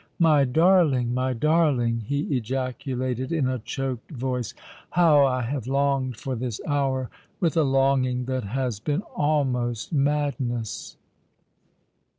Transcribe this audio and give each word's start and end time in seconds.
"My 0.29 0.45
darling! 0.45 1.13
my 1.13 1.33
darling!" 1.33 1.99
he 2.09 2.21
ejaculated, 2.35 3.31
in 3.31 3.47
a 3.47 3.59
choked 3.59 4.09
voice," 4.09 4.55
how 4.97 5.27
I 5.27 5.43
have 5.43 5.67
longed 5.67 6.17
for 6.17 6.33
this 6.35 6.59
hour, 6.67 7.11
with 7.39 7.55
a 7.55 7.61
longing 7.61 8.25
that 8.25 8.45
has 8.45 8.79
been 8.79 9.03
almost 9.15 9.93
madness 9.93 10.97